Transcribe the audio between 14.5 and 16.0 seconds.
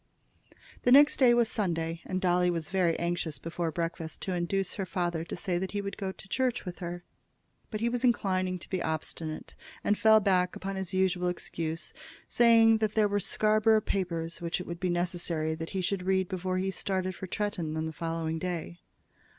it would be necessary that he